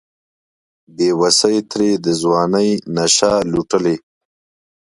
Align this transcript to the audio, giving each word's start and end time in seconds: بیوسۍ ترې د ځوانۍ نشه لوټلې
بیوسۍ 0.95 1.55
ترې 1.69 1.89
د 2.03 2.07
ځوانۍ 2.21 2.69
نشه 2.95 3.31
لوټلې 3.51 3.95